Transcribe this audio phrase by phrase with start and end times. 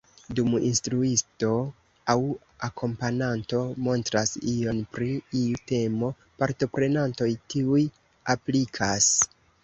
[0.37, 1.49] Dum instruisto
[2.13, 2.15] aŭ
[2.67, 5.09] akompananto montras ion pri
[5.41, 7.83] iu temo, partoprenantoj tuj
[8.35, 9.11] aplikas.